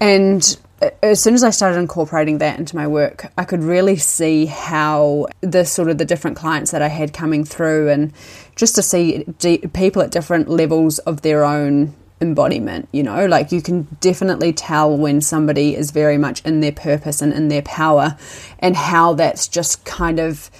[0.00, 3.96] And uh, as soon as I started incorporating that into my work, I could really
[3.96, 8.12] see how the sort of the different clients that I had coming through, and
[8.56, 9.24] just to see
[9.72, 12.88] people at different levels of their own embodiment.
[12.92, 17.22] You know, like you can definitely tell when somebody is very much in their purpose
[17.22, 18.16] and in their power,
[18.60, 20.50] and how that's just kind of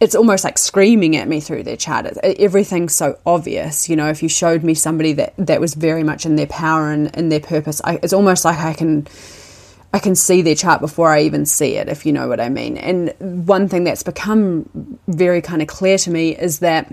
[0.00, 2.06] it's almost like screaming at me through their chart.
[2.22, 3.88] Everything's so obvious.
[3.88, 6.90] You know, if you showed me somebody that, that was very much in their power
[6.90, 9.06] and in their purpose, I, it's almost like I can
[9.92, 12.50] I can see their chart before I even see it, if you know what I
[12.50, 12.76] mean.
[12.76, 13.14] And
[13.46, 16.92] one thing that's become very kind of clear to me is that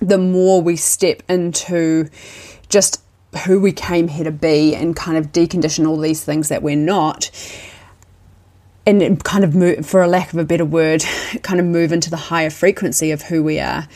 [0.00, 2.10] the more we step into
[2.68, 3.00] just
[3.46, 6.76] who we came here to be and kind of decondition all these things that we're
[6.76, 7.30] not,
[8.86, 11.04] and kind of move, for a lack of a better word,
[11.42, 13.88] kind of move into the higher frequency of who we are.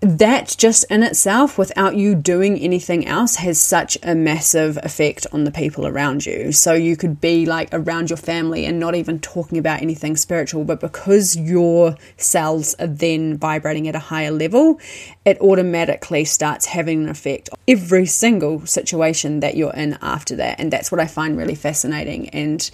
[0.00, 5.44] That just in itself, without you doing anything else, has such a massive effect on
[5.44, 6.52] the people around you.
[6.52, 10.64] So you could be like around your family and not even talking about anything spiritual,
[10.64, 14.78] but because your cells are then vibrating at a higher level,
[15.24, 20.60] it automatically starts having an effect on every single situation that you're in after that.
[20.60, 22.28] And that's what I find really fascinating.
[22.28, 22.70] And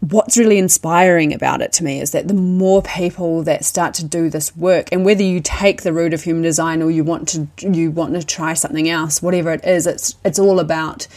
[0.00, 4.04] what's really inspiring about it to me is that the more people that start to
[4.04, 7.28] do this work and whether you take the route of human design or you want
[7.28, 11.08] to you want to try something else whatever it is it's it's all about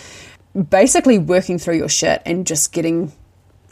[0.70, 3.12] basically working through your shit and just getting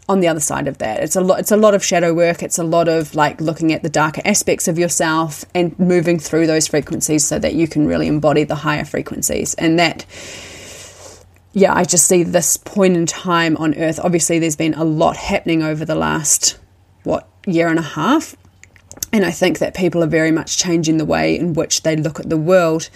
[0.09, 1.01] on the other side of that.
[1.03, 2.41] It's a lot it's a lot of shadow work.
[2.41, 6.47] It's a lot of like looking at the darker aspects of yourself and moving through
[6.47, 9.53] those frequencies so that you can really embody the higher frequencies.
[9.53, 10.05] And that
[11.53, 13.99] yeah, I just see this point in time on Earth.
[14.01, 16.59] Obviously, there's been a lot happening over the last,
[17.03, 18.35] what, year and a half.
[19.11, 22.19] And I think that people are very much changing the way in which they look
[22.19, 22.89] at the world.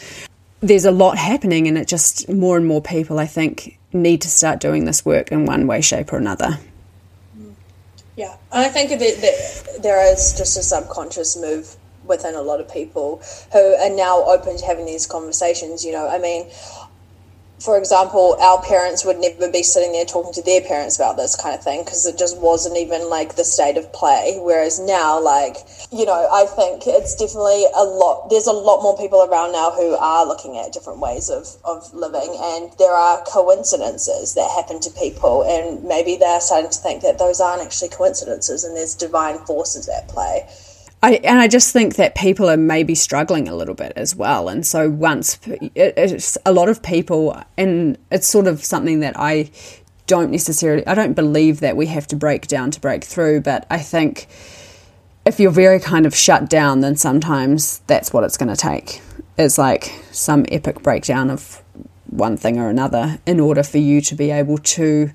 [0.59, 4.29] There's a lot happening, and it just more and more people, I think, need to
[4.29, 6.59] start doing this work in one way, shape, or another.
[8.15, 13.23] Yeah, I think that there is just a subconscious move within a lot of people
[13.51, 15.83] who are now open to having these conversations.
[15.83, 16.47] You know, I mean,
[17.63, 21.35] for example, our parents would never be sitting there talking to their parents about this
[21.37, 24.37] kind of thing because it just wasn't even like the state of play.
[24.41, 25.55] Whereas now, like,
[25.89, 29.71] you know, I think it's definitely a lot, there's a lot more people around now
[29.71, 34.81] who are looking at different ways of, of living, and there are coincidences that happen
[34.81, 38.93] to people, and maybe they're starting to think that those aren't actually coincidences and there's
[38.93, 40.45] divine forces at play.
[41.03, 44.47] I, and I just think that people are maybe struggling a little bit as well.
[44.47, 49.51] And so once it, a lot of people, and it's sort of something that I
[50.07, 53.67] don't necessarily, I don't believe that we have to break down to break through, but
[53.69, 54.27] I think
[55.25, 59.01] if you're very kind of shut down, then sometimes that's what it's going to take.
[59.37, 61.61] It's like some epic breakdown of
[62.07, 65.11] one thing or another in order for you to be able to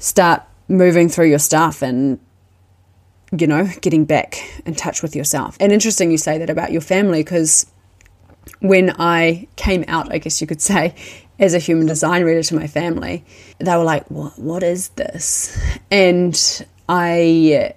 [0.00, 2.18] start moving through your stuff and
[3.36, 5.56] you know, getting back in touch with yourself.
[5.58, 7.66] And interesting you say that about your family because
[8.60, 10.94] when I came out, I guess you could say,
[11.38, 13.24] as a human design reader to my family,
[13.58, 14.38] they were like, "What?
[14.38, 15.58] What is this?"
[15.90, 17.74] And I,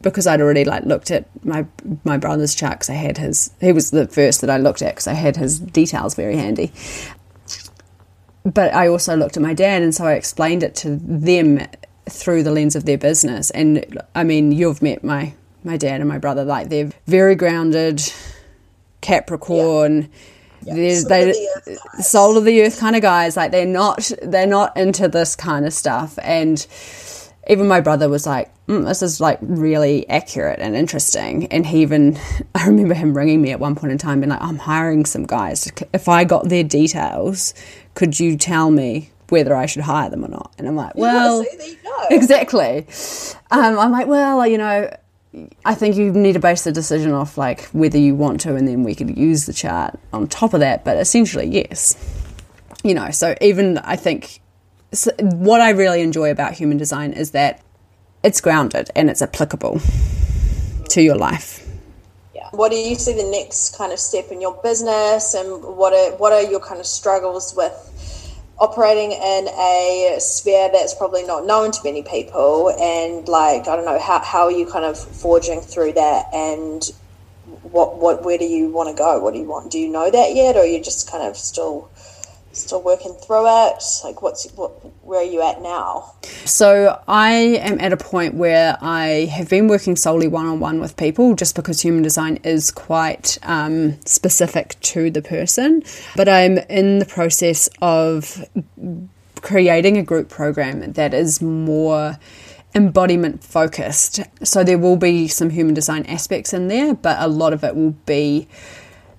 [0.00, 1.66] because I'd already like looked at my
[2.04, 3.52] my brother's chart because I had his.
[3.60, 6.72] He was the first that I looked at because I had his details very handy.
[8.44, 11.64] But I also looked at my dad, and so I explained it to them
[12.08, 13.50] through the lens of their business.
[13.50, 15.34] And I mean, you've met my
[15.64, 18.02] my dad and my brother; like they're very grounded,
[19.00, 20.02] Capricorn.
[20.64, 20.74] Yeah.
[20.74, 20.94] Yeah.
[20.94, 23.36] Soul they, of the soul of the earth kind of guys.
[23.36, 26.18] Like they're not they're not into this kind of stuff.
[26.22, 26.64] And
[27.48, 31.82] even my brother was like, mm, "This is like really accurate and interesting." And he
[31.82, 32.18] even,
[32.54, 35.24] I remember him ringing me at one point in time, being like, "I'm hiring some
[35.24, 35.70] guys.
[35.92, 37.54] If I got their details,
[37.94, 40.52] could you tell me whether I should hire them or not.
[40.58, 42.86] And I'm like, well, yeah, exactly.
[43.50, 44.94] Um, I'm like, well, you know,
[45.64, 48.68] I think you need to base the decision off like whether you want to, and
[48.68, 50.84] then we could use the chart on top of that.
[50.84, 51.96] But essentially, yes.
[52.84, 54.40] You know, so even I think
[54.92, 57.62] so what I really enjoy about human design is that
[58.22, 59.80] it's grounded and it's applicable
[60.90, 61.66] to your life.
[62.34, 62.50] Yeah.
[62.50, 66.16] What do you see the next kind of step in your business, and what are
[66.18, 67.88] what are your kind of struggles with
[68.58, 72.70] operating in a sphere that's probably not known to many people?
[72.80, 76.26] And like, I don't know, how how are you kind of forging through that?
[76.32, 76.82] And
[77.62, 79.18] what what where do you want to go?
[79.18, 79.70] What do you want?
[79.70, 81.90] Do you know that yet, or are you just kind of still
[82.52, 83.82] still working through it?
[84.04, 84.70] Like, what's what?
[85.04, 86.14] Where are you at now?
[86.44, 90.80] So I am at a point where I have been working solely one on one
[90.80, 95.82] with people, just because human design is quite um, specific to the person.
[96.16, 98.44] But I'm in the process of
[99.40, 102.18] creating a group program that is more
[102.74, 104.20] embodiment focused.
[104.42, 107.74] So there will be some human design aspects in there, but a lot of it
[107.74, 108.48] will be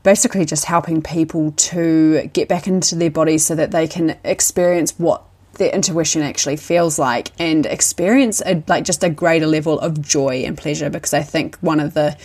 [0.04, 4.94] basically just helping people to get back into their bodies so that they can experience
[5.00, 5.24] what
[5.54, 10.44] their intuition actually feels like and experience a, like just a greater level of joy
[10.46, 10.90] and pleasure.
[10.90, 12.18] Because I think one of the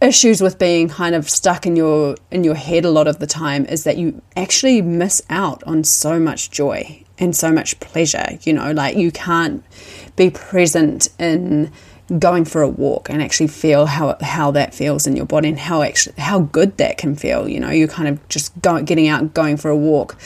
[0.00, 3.26] issues with being kind of stuck in your in your head a lot of the
[3.26, 8.38] time is that you actually miss out on so much joy and so much pleasure
[8.42, 8.72] you know?
[8.72, 9.64] Like you can't
[10.16, 11.70] be present in
[12.18, 15.58] going for a walk and actually feel how how that feels in your body and
[15.58, 17.48] how actually how good that can feel.
[17.48, 20.16] You know, you're kind of just go, getting out, going for a walk,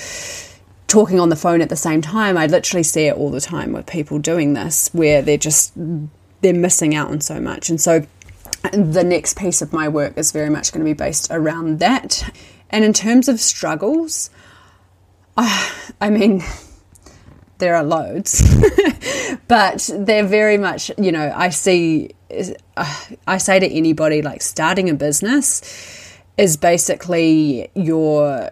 [0.89, 2.37] talking on the phone at the same time.
[2.37, 5.73] I literally see it all the time with people doing this, where they're just
[6.41, 7.71] they're missing out on so much.
[7.71, 8.07] And so,
[8.73, 12.35] the next piece of my work is very much going to be based around that.
[12.71, 14.31] And in terms of struggles,
[15.37, 15.71] uh,
[16.01, 16.43] I mean
[17.59, 18.43] there are loads,
[19.49, 22.11] but they're very much, you know, I see,
[23.27, 25.63] I say to anybody like starting a business
[26.37, 28.51] is basically your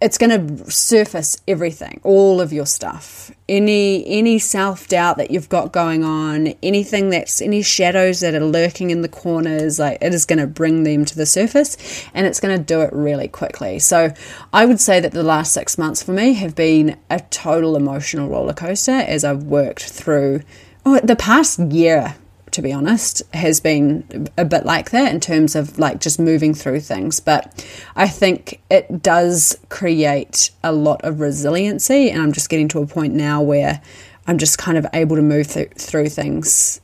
[0.00, 3.32] it's going to surface everything all of your stuff.
[3.48, 8.90] Any any self-doubt that you've got going on anything that's any shadows that are lurking
[8.90, 11.76] in the corners like it is going to bring them to the surface
[12.14, 13.78] and it's going to do it really quickly.
[13.78, 14.12] So
[14.52, 18.28] i would say that the last six months for me have been a total emotional
[18.28, 20.42] roller coaster as i've worked through
[20.84, 22.14] oh, the past year
[22.58, 26.52] to be honest, has been a bit like that in terms of like just moving
[26.52, 27.20] through things.
[27.20, 32.10] But I think it does create a lot of resiliency.
[32.10, 33.80] And I'm just getting to a point now where
[34.26, 36.80] I'm just kind of able to move th- through things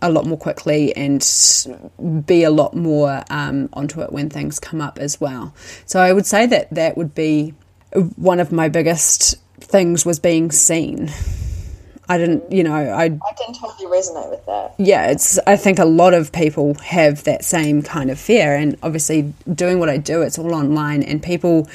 [0.00, 1.20] a lot more quickly and
[2.24, 5.52] be a lot more um, onto it when things come up as well.
[5.86, 7.52] So I would say that that would be
[8.14, 11.10] one of my biggest things was being seen
[12.08, 13.04] I didn't, you know, I.
[13.04, 14.74] I can totally resonate with that.
[14.78, 15.38] Yeah, it's.
[15.46, 19.78] I think a lot of people have that same kind of fear, and obviously, doing
[19.78, 21.68] what I do, it's all online, and people,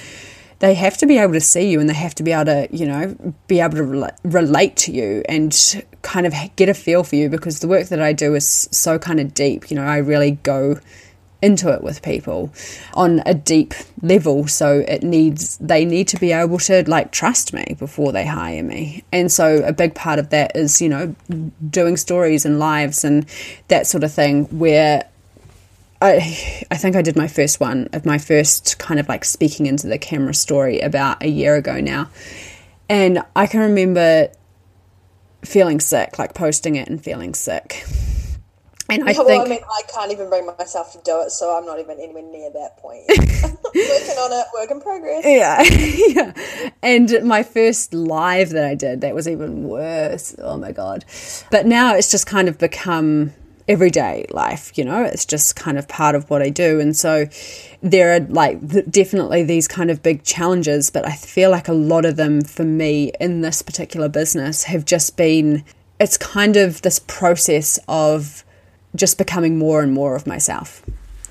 [0.59, 2.67] they have to be able to see you, and they have to be able to,
[2.71, 3.15] you know,
[3.47, 7.27] be able to re- relate to you, and kind of get a feel for you,
[7.27, 9.69] because the work that I do is so kind of deep.
[9.69, 10.79] You know, I really go
[11.41, 12.53] into it with people
[12.93, 17.53] on a deep level so it needs they need to be able to like trust
[17.53, 21.15] me before they hire me and so a big part of that is you know
[21.69, 23.25] doing stories and lives and
[23.69, 25.03] that sort of thing where
[26.01, 29.67] I, I think I did my first one of my first kind of like speaking
[29.67, 32.09] into the camera story about a year ago now.
[32.89, 34.29] And I can remember
[35.45, 37.85] feeling sick, like posting it and feeling sick.
[38.91, 41.57] And I well, think, I mean, I can't even bring myself to do it, so
[41.57, 43.03] I'm not even anywhere near that point.
[43.07, 45.23] Working on it, work in progress.
[45.25, 45.61] Yeah,
[46.33, 46.69] yeah.
[46.83, 50.35] And my first live that I did, that was even worse.
[50.39, 51.05] Oh my god!
[51.51, 53.31] But now it's just kind of become
[53.69, 54.77] everyday life.
[54.77, 57.27] You know, it's just kind of part of what I do, and so
[57.81, 58.59] there are like
[58.91, 60.89] definitely these kind of big challenges.
[60.89, 64.83] But I feel like a lot of them for me in this particular business have
[64.83, 65.63] just been.
[65.97, 68.43] It's kind of this process of
[68.95, 70.83] just becoming more and more of myself,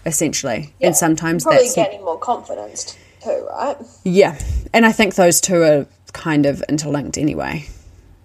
[0.06, 0.72] essentially.
[0.78, 0.88] Yeah.
[0.88, 3.76] And sometimes Probably that's getting more confidence too, right?
[4.04, 4.38] Yeah,
[4.72, 7.66] and I think those two are kind of interlinked anyway.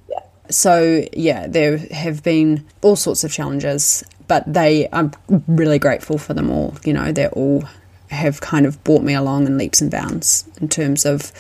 [0.10, 0.22] Yeah.
[0.50, 5.12] So yeah, there have been all sorts of challenges, but they I'm
[5.48, 6.76] really grateful for them all.
[6.84, 7.66] You know, they're all
[8.10, 11.32] have kind of brought me along in leaps and bounds in terms of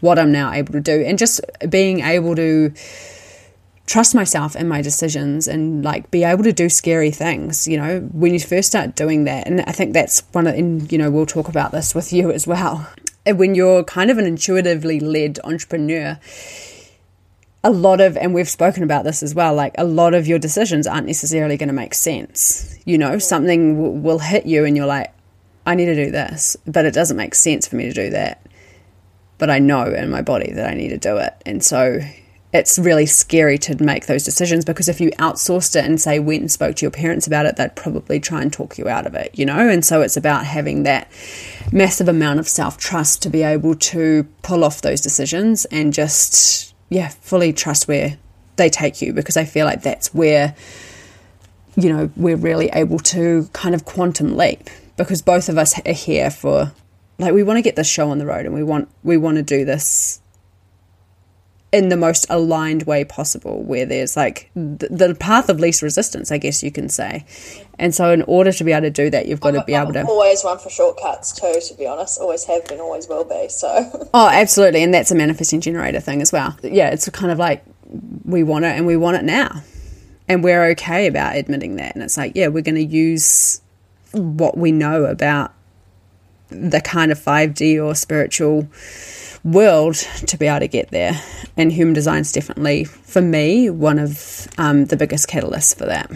[0.00, 2.72] what I'm now able to do and just being able to
[3.90, 7.98] trust myself and my decisions and like be able to do scary things you know
[8.12, 9.48] when you first start doing that.
[9.48, 12.30] And i think that's one of and you know we'll talk about this with you
[12.30, 12.88] as well.
[13.26, 16.20] When you're kind of an intuitively led entrepreneur
[17.64, 20.38] a lot of and we've spoken about this as well like a lot of your
[20.38, 22.78] decisions aren't necessarily going to make sense.
[22.84, 25.12] You know something w- will hit you and you're like
[25.66, 28.40] i need to do this but it doesn't make sense for me to do that.
[29.38, 31.34] But I know in my body that I need to do it.
[31.44, 32.00] And so
[32.52, 36.40] it's really scary to make those decisions because if you outsourced it and say went
[36.40, 39.14] and spoke to your parents about it, they'd probably try and talk you out of
[39.14, 39.68] it, you know?
[39.68, 41.08] And so it's about having that
[41.70, 46.74] massive amount of self trust to be able to pull off those decisions and just,
[46.88, 48.18] yeah, fully trust where
[48.56, 50.56] they take you because I feel like that's where,
[51.76, 55.92] you know, we're really able to kind of quantum leap because both of us are
[55.92, 56.72] here for
[57.18, 59.36] like we want to get this show on the road and we want we want
[59.36, 60.20] to do this
[61.72, 66.32] in the most aligned way possible where there's like the, the path of least resistance
[66.32, 67.24] i guess you can say.
[67.78, 69.94] And so in order to be able to do that you've got to be able
[69.94, 72.20] to always run for shortcuts too to be honest.
[72.20, 74.08] Always have been always will be so.
[74.14, 74.82] Oh absolutely.
[74.82, 76.56] And that's a manifesting generator thing as well.
[76.62, 77.64] Yeah it's kind of like
[78.24, 79.62] we want it and we want it now.
[80.28, 81.94] And we're okay about admitting that.
[81.94, 83.62] And it's like yeah we're going to use
[84.12, 85.54] what we know about
[86.48, 88.68] the kind of 5d or spiritual
[89.44, 91.20] world to be able to get there.
[91.56, 96.10] And human design is definitely, for me, one of um, the biggest catalysts for that.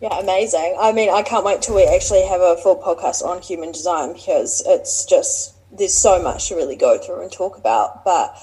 [0.00, 0.78] Yeah, amazing.
[0.80, 4.14] I mean, I can't wait till we actually have a full podcast on human design
[4.14, 8.02] because it's just, there's so much to really go through and talk about.
[8.04, 8.34] But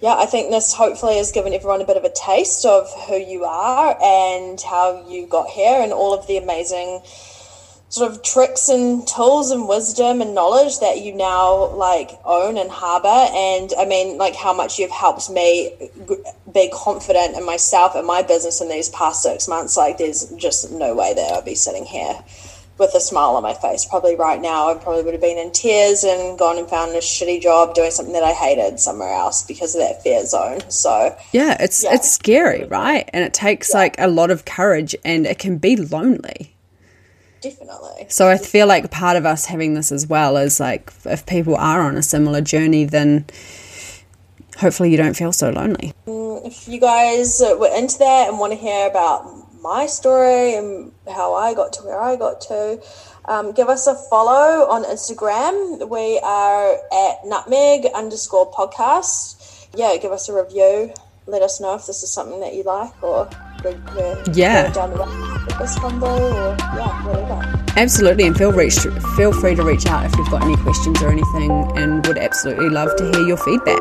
[0.00, 3.16] yeah, I think this hopefully has given everyone a bit of a taste of who
[3.16, 7.00] you are and how you got here and all of the amazing
[7.88, 12.70] sort of tricks and tools and wisdom and knowledge that you now like own and
[12.70, 13.08] harbor.
[13.08, 15.72] And i mean like how much you've helped me
[16.52, 20.70] be confident in myself and my business in these past six months like there's just
[20.70, 22.18] no way that i'd be sitting here
[22.78, 23.86] with a smile on my face.
[23.86, 26.98] Probably right now i probably would have been in tears and gone and found a
[26.98, 30.60] shitty job doing something that i hated somewhere else because of that fear zone.
[30.70, 31.94] So yeah it's yeah.
[31.94, 33.08] it's scary right?
[33.12, 33.78] And it takes yeah.
[33.78, 36.55] like a lot of courage and it can be lonely
[37.50, 38.06] definitely.
[38.08, 41.56] So I feel like part of us having this as well is like if people
[41.56, 43.26] are on a similar journey, then
[44.58, 45.92] hopefully you don't feel so lonely.
[46.06, 50.92] Mm, if you guys were into that and want to hear about my story and
[51.12, 52.80] how I got to where I got to,
[53.26, 55.88] um, give us a follow on Instagram.
[55.88, 59.68] We are at nutmeg underscore podcast.
[59.74, 60.94] Yeah, give us a review.
[61.26, 63.28] Let us know if this is something that you like or
[63.64, 64.72] we're, uh, yeah.
[64.72, 67.62] down the road this combo or yeah, whatever.
[67.76, 68.78] Absolutely, and feel reach
[69.16, 72.68] feel free to reach out if you've got any questions or anything, and would absolutely
[72.68, 73.80] love to hear your feedback.